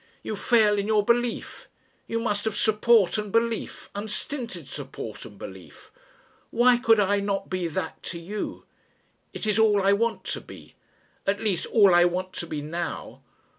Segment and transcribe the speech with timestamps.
[0.23, 1.69] You fail in your belief.
[2.07, 5.91] You must have support and belief unstinted support and belief.
[6.49, 8.65] Why could I not be that to you?
[9.31, 10.73] It is all I want to be.
[11.27, 13.21] At least all I want to be now.